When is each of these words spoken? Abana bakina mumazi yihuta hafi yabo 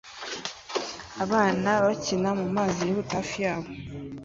Abana 1.23 1.69
bakina 1.85 2.29
mumazi 2.39 2.81
yihuta 2.87 3.13
hafi 3.19 3.37
yabo 3.45 3.69